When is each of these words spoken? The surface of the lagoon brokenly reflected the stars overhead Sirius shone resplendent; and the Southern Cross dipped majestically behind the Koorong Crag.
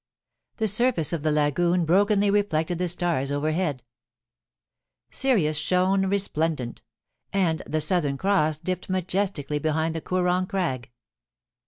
The 0.57 0.67
surface 0.67 1.13
of 1.13 1.21
the 1.21 1.31
lagoon 1.31 1.85
brokenly 1.85 2.31
reflected 2.31 2.79
the 2.79 2.87
stars 2.87 3.31
overhead 3.31 3.83
Sirius 5.11 5.57
shone 5.57 6.07
resplendent; 6.07 6.81
and 7.31 7.61
the 7.67 7.81
Southern 7.81 8.17
Cross 8.17 8.57
dipped 8.57 8.89
majestically 8.89 9.59
behind 9.59 9.93
the 9.93 10.01
Koorong 10.01 10.47
Crag. 10.49 10.89